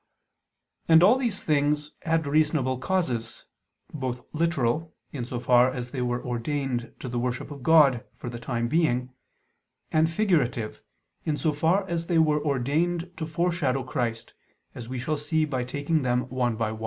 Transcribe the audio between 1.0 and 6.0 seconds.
all these things had reasonable causes, both literal, in so far as